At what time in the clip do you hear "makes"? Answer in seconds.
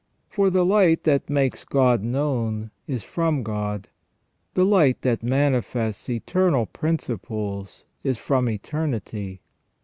1.29-1.63